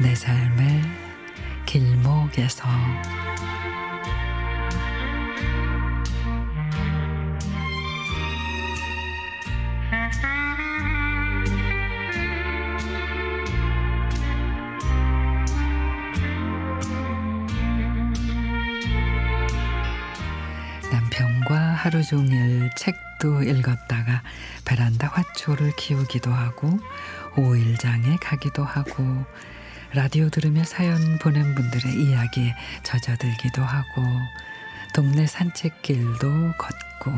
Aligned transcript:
내 0.00 0.14
삶의 0.14 0.82
길목에서. 1.66 2.68
남편과 20.90 21.56
하루 21.56 22.02
종일 22.02 22.70
책도 22.76 23.42
읽었다가 23.44 24.22
베란다 24.64 25.08
화초를 25.08 25.72
키우기도 25.76 26.32
하고 26.32 26.78
오일장에 27.36 28.16
가기도 28.20 28.64
하고 28.64 29.24
라디오 29.94 30.28
들으며 30.28 30.64
사연 30.64 31.18
보낸 31.18 31.54
분들의 31.54 31.94
이야기에 31.94 32.56
젖어들기도 32.82 33.62
하고 33.62 34.02
동네 34.92 35.24
산책길도 35.24 36.54
걷고 36.58 37.12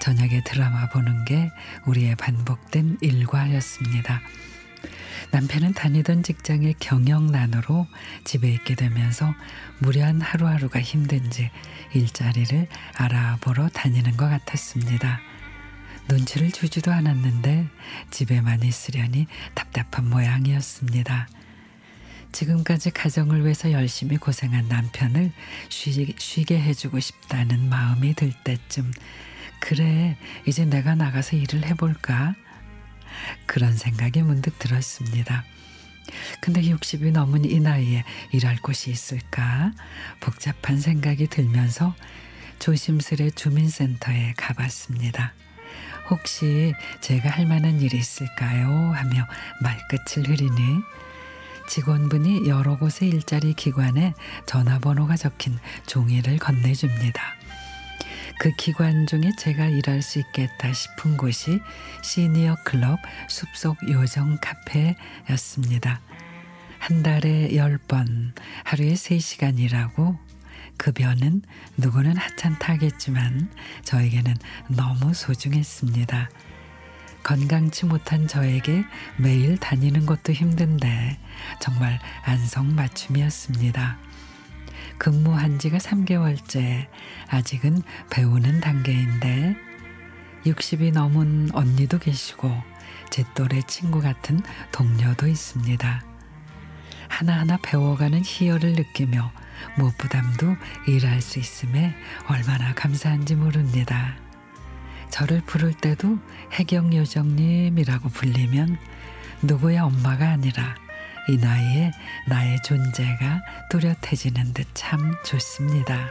저녁에 0.00 0.42
드라마 0.42 0.88
보는 0.88 1.26
게 1.26 1.50
우리의 1.84 2.16
반복된 2.16 2.96
일과였습니다. 3.02 4.22
남편은 5.32 5.74
다니던 5.74 6.22
직장의 6.22 6.76
경영난으로 6.80 7.86
집에 8.24 8.48
있게 8.52 8.74
되면서 8.74 9.34
무료한 9.78 10.22
하루하루가 10.22 10.80
힘든지 10.80 11.50
일자리를 11.92 12.68
알아보러 12.94 13.68
다니는 13.68 14.16
것 14.16 14.30
같았습니다. 14.30 15.20
눈치를 16.08 16.52
주지도 16.52 16.90
않았는데 16.90 17.68
집에만 18.10 18.62
있으려니 18.62 19.26
답답한 19.54 20.08
모양이었습니다. 20.08 21.28
지금까지 22.32 22.90
가정을 22.90 23.42
위해서 23.44 23.72
열심히 23.72 24.16
고생한 24.16 24.68
남편을 24.68 25.32
쉬, 25.68 26.14
쉬게 26.18 26.60
해주고 26.60 27.00
싶다는 27.00 27.68
마음이 27.68 28.14
들 28.14 28.32
때쯤 28.44 28.92
그래 29.60 30.16
이제 30.46 30.64
내가 30.64 30.94
나가서 30.94 31.36
일을 31.36 31.64
해볼까 31.66 32.34
그런 33.46 33.76
생각이 33.76 34.22
문득 34.22 34.58
들었습니다. 34.58 35.44
근데 36.40 36.62
60이 36.62 37.12
넘은 37.12 37.44
이 37.44 37.60
나이에 37.60 38.04
일할 38.32 38.56
곳이 38.58 38.90
있을까? 38.90 39.72
복잡한 40.20 40.80
생각이 40.80 41.26
들면서 41.26 41.94
조심스레 42.58 43.30
주민센터에 43.30 44.34
가봤습니다. 44.36 45.34
혹시 46.10 46.72
제가 47.00 47.28
할 47.28 47.46
만한 47.46 47.80
일이 47.80 47.98
있을까요? 47.98 48.68
하며 48.94 49.26
말끝을 49.62 50.28
흐리니 50.28 50.82
직원분이 51.68 52.48
여러 52.48 52.78
곳의 52.78 53.10
일자리 53.10 53.52
기관에 53.52 54.14
전화번호가 54.46 55.16
적힌 55.16 55.58
종이를 55.86 56.38
건네줍니다. 56.38 57.22
그 58.40 58.50
기관 58.52 59.06
중에 59.06 59.32
제가 59.38 59.66
일할 59.66 60.00
수 60.00 60.18
있겠다 60.18 60.72
싶은 60.72 61.16
곳이 61.16 61.60
시니어 62.02 62.56
클럽 62.64 62.98
숲속 63.28 63.76
요정 63.90 64.38
카페였습니다. 64.40 66.00
한 66.78 67.02
달에 67.02 67.50
10번, 67.50 68.32
하루에 68.64 68.94
3시간 68.94 69.58
일하고 69.58 70.18
급여는 70.78 71.42
누구는 71.76 72.16
하찮다겠지만 72.16 73.50
저에게는 73.82 74.34
너무 74.68 75.12
소중했습니다. 75.12 76.30
건강치 77.28 77.84
못한 77.84 78.26
저에게 78.26 78.86
매일 79.18 79.58
다니는 79.58 80.06
것도 80.06 80.32
힘든데 80.32 81.18
정말 81.60 81.98
안성맞춤이었습니다. 82.24 83.98
근무한 84.96 85.58
지가 85.58 85.76
3개월째 85.76 86.86
아직은 87.28 87.82
배우는 88.08 88.62
단계인데 88.62 89.56
60이 90.46 90.94
넘은 90.94 91.50
언니도 91.52 91.98
계시고 91.98 92.50
제 93.10 93.24
또래 93.34 93.60
친구 93.66 94.00
같은 94.00 94.40
동료도 94.72 95.26
있습니다. 95.26 96.02
하나하나 97.10 97.58
배워가는 97.62 98.22
희열을 98.24 98.72
느끼며 98.72 99.30
무부담도 99.76 100.56
일할 100.86 101.20
수 101.20 101.38
있음에 101.38 101.94
얼마나 102.26 102.72
감사한지 102.72 103.34
모릅니다. 103.34 104.16
저를 105.10 105.40
부를 105.42 105.72
때도 105.74 106.18
해경 106.52 106.94
요정님이라고 106.94 108.08
불리면 108.10 108.78
누구의 109.42 109.78
엄마가 109.78 110.30
아니라 110.30 110.74
이 111.28 111.36
나이에 111.36 111.92
나의 112.26 112.62
존재가 112.62 113.42
뚜렷해지는 113.70 114.54
듯 114.54 114.66
참 114.74 115.14
좋습니다. 115.24 116.08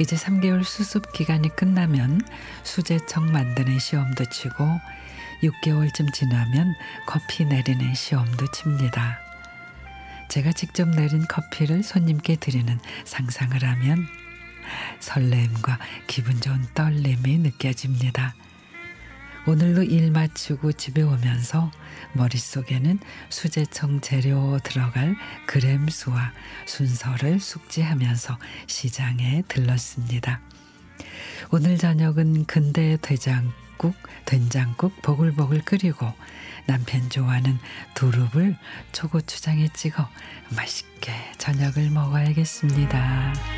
이제 0.00 0.14
3개월 0.16 0.62
수습 0.62 1.12
기간이 1.12 1.48
끝나면 1.56 2.20
수제청 2.62 3.32
만드는 3.32 3.78
시험도 3.78 4.26
치고 4.26 4.64
6개월쯤 5.42 6.12
지나면 6.12 6.74
커피 7.06 7.44
내리는 7.44 7.94
시험도 7.94 8.50
칩니다. 8.52 9.18
제가 10.28 10.52
직접 10.52 10.88
내린 10.88 11.24
커피를 11.26 11.82
손님께 11.82 12.36
드리는 12.36 12.78
상상을 13.04 13.62
하면 13.62 14.06
설렘과 15.00 15.78
기분 16.06 16.40
좋은 16.40 16.66
떨림이 16.74 17.38
느껴집니다. 17.38 18.34
오늘도 19.46 19.84
일 19.84 20.10
마치고 20.10 20.72
집에 20.72 21.00
오면서 21.00 21.70
머릿속에는 22.12 22.98
수제청 23.30 24.00
재료 24.02 24.58
들어갈 24.62 25.16
그램 25.46 25.88
수와 25.88 26.32
순서를 26.66 27.40
숙지하면서 27.40 28.38
시장에 28.66 29.42
들렀습니다. 29.48 30.42
오늘 31.50 31.78
저녁은 31.78 32.44
근대 32.44 32.98
된장국, 33.00 33.94
된장국 34.26 35.00
보글보글 35.00 35.62
끓이고 35.62 36.12
남편 36.66 37.08
좋아하는 37.08 37.58
두릅을 37.94 38.54
초고추장에 38.92 39.68
찍어 39.72 40.06
맛있게 40.54 41.12
저녁을 41.38 41.88
먹어야겠습니다. 41.88 43.57